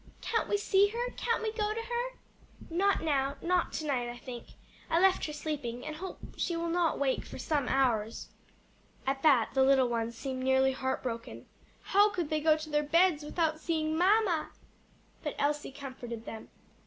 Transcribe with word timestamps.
"Can't 0.21 0.49
we 0.49 0.57
see 0.57 0.87
her? 0.87 1.11
can't 1.11 1.43
we 1.43 1.51
go 1.51 1.75
to 1.75 1.79
her?" 1.79 2.17
"Not 2.71 3.03
now, 3.03 3.35
not 3.39 3.71
to 3.73 3.85
night, 3.85 4.09
I 4.09 4.17
think. 4.17 4.47
I 4.89 4.99
left 4.99 5.25
her 5.27 5.31
sleeping, 5.33 5.85
and 5.85 5.97
hope 5.97 6.17
she 6.37 6.55
will 6.55 6.69
not 6.71 6.97
wake 6.97 7.23
for 7.23 7.37
some 7.37 7.67
hours." 7.69 8.29
At 9.05 9.21
that 9.21 9.51
the 9.53 9.61
little 9.61 9.87
ones 9.87 10.17
seemed 10.17 10.41
nearly 10.43 10.71
heartbroken. 10.71 11.45
"How 11.83 12.09
could 12.09 12.31
they 12.31 12.41
go 12.41 12.57
to 12.57 12.69
their 12.71 12.81
beds 12.81 13.23
without 13.23 13.59
seeing 13.59 13.95
mamma?" 13.95 14.49
But 15.21 15.35
Elsie 15.37 15.71
comforted 15.71 16.25
them. 16.25 16.49